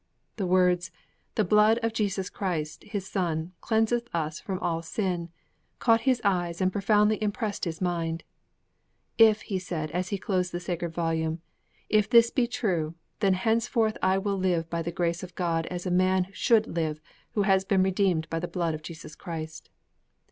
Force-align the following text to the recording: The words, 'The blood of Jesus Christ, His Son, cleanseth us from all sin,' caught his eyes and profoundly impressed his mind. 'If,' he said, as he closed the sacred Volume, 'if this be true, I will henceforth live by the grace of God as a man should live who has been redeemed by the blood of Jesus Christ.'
The 0.37 0.47
words, 0.47 0.89
'The 1.35 1.43
blood 1.43 1.77
of 1.83 1.93
Jesus 1.93 2.31
Christ, 2.31 2.85
His 2.85 3.05
Son, 3.07 3.51
cleanseth 3.61 4.07
us 4.15 4.39
from 4.39 4.57
all 4.57 4.81
sin,' 4.81 5.29
caught 5.77 6.01
his 6.09 6.19
eyes 6.23 6.59
and 6.59 6.71
profoundly 6.71 7.21
impressed 7.21 7.65
his 7.65 7.81
mind. 7.81 8.23
'If,' 9.19 9.43
he 9.43 9.59
said, 9.59 9.91
as 9.91 10.09
he 10.09 10.17
closed 10.17 10.53
the 10.53 10.59
sacred 10.59 10.91
Volume, 10.91 11.39
'if 11.87 12.09
this 12.09 12.31
be 12.31 12.47
true, 12.47 12.95
I 13.21 13.27
will 13.29 13.33
henceforth 13.37 13.97
live 14.01 14.67
by 14.71 14.81
the 14.81 14.91
grace 14.91 15.21
of 15.21 15.35
God 15.35 15.67
as 15.67 15.85
a 15.85 15.91
man 15.91 16.29
should 16.33 16.65
live 16.65 16.99
who 17.33 17.43
has 17.43 17.63
been 17.63 17.83
redeemed 17.83 18.27
by 18.31 18.39
the 18.39 18.47
blood 18.47 18.73
of 18.73 18.81
Jesus 18.81 19.13
Christ.' 19.15 19.69